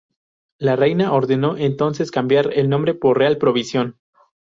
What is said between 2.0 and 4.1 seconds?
cambiar el nombre por Real Provisión.